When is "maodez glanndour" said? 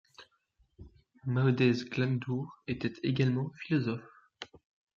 1.27-2.51